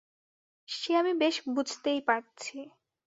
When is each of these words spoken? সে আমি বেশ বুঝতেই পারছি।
সে 0.69 0.91
আমি 0.95 1.13
বেশ 1.13 1.35
বুঝতেই 1.47 1.99
পারছি। 2.01 2.57